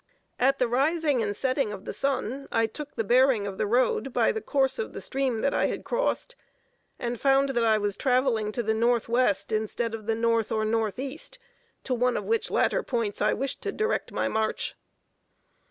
[0.39, 4.11] At the rising and setting of the sun, I took the bearing of the road
[4.11, 6.35] by the course of the stream that I had crossed,
[6.97, 11.37] and found that I was traveling to the northwest, instead of the north or northeast,
[11.83, 14.75] to one of which latter points I wished to direct my march.